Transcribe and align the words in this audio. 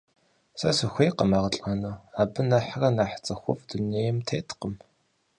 Сэ 0.59 0.69
сыхуейкъым 0.77 1.31
ар 1.37 1.45
лӀэну, 1.57 2.01
абы 2.21 2.41
нэхърэ 2.49 2.89
нэхъ 2.97 3.17
цӀыхуфӀ 3.25 3.63
дунейм 3.67 4.17
теткъым. 4.27 4.73